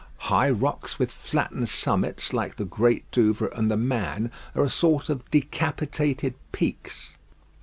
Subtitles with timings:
[0.31, 5.09] High rocks with flattened summits, like the Great Douvre and "The Man," are a sort
[5.09, 7.09] of decapitated peaks.